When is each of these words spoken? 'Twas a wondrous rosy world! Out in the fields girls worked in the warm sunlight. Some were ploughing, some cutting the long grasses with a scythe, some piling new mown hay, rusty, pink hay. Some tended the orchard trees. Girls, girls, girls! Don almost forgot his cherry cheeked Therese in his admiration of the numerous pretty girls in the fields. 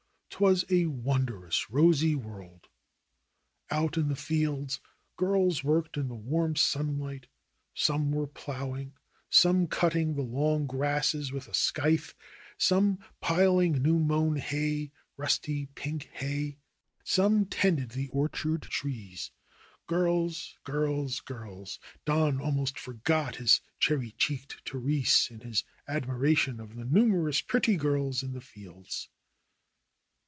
'Twas 0.35 0.65
a 0.71 0.87
wondrous 0.87 1.69
rosy 1.69 2.15
world! 2.15 2.67
Out 3.69 3.95
in 3.95 4.07
the 4.07 4.15
fields 4.15 4.79
girls 5.15 5.63
worked 5.63 5.97
in 5.97 6.07
the 6.07 6.15
warm 6.15 6.55
sunlight. 6.55 7.27
Some 7.75 8.11
were 8.11 8.25
ploughing, 8.25 8.93
some 9.29 9.67
cutting 9.67 10.15
the 10.15 10.23
long 10.23 10.65
grasses 10.65 11.31
with 11.31 11.47
a 11.47 11.53
scythe, 11.53 12.15
some 12.57 12.97
piling 13.19 13.83
new 13.83 13.99
mown 13.99 14.37
hay, 14.37 14.91
rusty, 15.15 15.67
pink 15.75 16.09
hay. 16.11 16.57
Some 17.03 17.45
tended 17.45 17.91
the 17.91 18.07
orchard 18.09 18.63
trees. 18.63 19.29
Girls, 19.85 20.57
girls, 20.63 21.19
girls! 21.19 21.77
Don 22.03 22.41
almost 22.41 22.79
forgot 22.79 23.35
his 23.35 23.61
cherry 23.77 24.11
cheeked 24.17 24.67
Therese 24.67 25.29
in 25.29 25.41
his 25.41 25.63
admiration 25.87 26.59
of 26.59 26.77
the 26.77 26.85
numerous 26.85 27.41
pretty 27.41 27.75
girls 27.75 28.23
in 28.23 28.33
the 28.33 28.41
fields. 28.41 29.07